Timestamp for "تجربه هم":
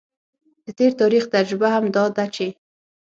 1.35-1.85